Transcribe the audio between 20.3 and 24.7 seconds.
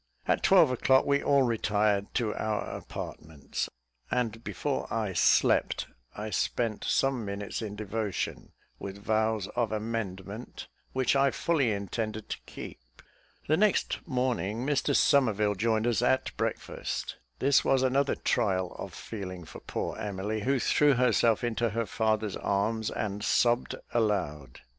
who threw herself into her father's arms, and sobbed aloud.